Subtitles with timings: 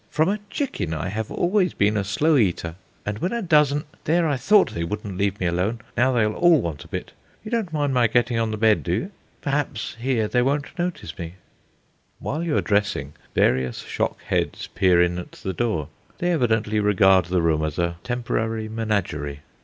[0.09, 2.73] From a chicken I have always been a slow eater,
[3.05, 5.79] and when a dozen there, I thought they wouldn't leave me alone.
[5.95, 7.11] Now they'll all want a bit.
[7.43, 9.11] You don't mind my getting on the bed, do you?
[9.41, 11.35] Perhaps here they won't notice me."
[12.17, 15.87] While you are dressing various shock heads peer in at the door;
[16.17, 19.41] they evidently regard the room as a temporary menagerie.